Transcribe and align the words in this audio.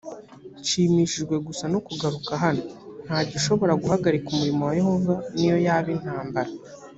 nshimishijwe 0.61 1.35
gusa 1.47 1.65
no 1.73 1.79
kugaruka 1.87 2.31
hano 2.43 2.63
nta 3.05 3.19
gishobora 3.31 3.73
guhagarika 3.81 4.27
umurimo 4.29 4.61
wa 4.67 4.75
yehova 4.79 5.13
niyo 5.33 5.57
yaba 5.65 5.89
intambara 5.97 6.51